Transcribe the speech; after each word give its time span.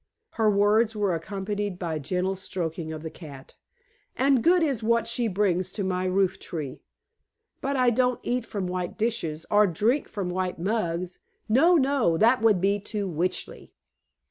Her 0.31 0.49
words 0.49 0.95
were 0.95 1.13
accompanied 1.13 1.77
by 1.77 1.93
a 1.93 1.99
gentle 1.99 2.35
stroking 2.35 2.91
of 2.91 3.03
the 3.03 3.11
cat. 3.11 3.55
"And 4.17 4.43
good 4.43 4.63
is 4.63 4.81
what 4.81 5.05
she 5.05 5.27
brings 5.27 5.71
to 5.73 5.83
my 5.83 6.05
roof 6.05 6.39
tree. 6.39 6.81
But 7.61 7.75
I 7.75 7.91
don't 7.91 8.19
eat 8.23 8.43
from 8.43 8.65
white 8.65 8.97
dishes, 8.97 9.45
or 9.51 9.67
drink 9.67 10.07
from 10.09 10.29
white 10.31 10.57
mugs. 10.57 11.19
No! 11.47 11.75
No! 11.75 12.17
That 12.17 12.41
would 12.41 12.59
be 12.59 12.79
too 12.79 13.07
witchly." 13.07 13.73